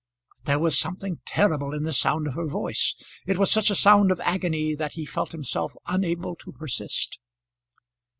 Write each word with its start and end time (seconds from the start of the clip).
But 0.39 0.45
there 0.47 0.57
was 0.59 0.79
something 0.79 1.19
terrible 1.27 1.75
in 1.75 1.83
the 1.83 1.93
sound 1.93 2.25
of 2.25 2.33
her 2.33 2.47
voice. 2.47 2.95
It 3.27 3.37
was 3.37 3.51
such 3.51 3.69
a 3.69 3.75
sound 3.75 4.09
of 4.09 4.19
agony 4.21 4.73
that 4.73 4.93
he 4.93 5.05
felt 5.05 5.31
himself 5.31 5.75
unable 5.85 6.33
to 6.37 6.51
persist. 6.51 7.19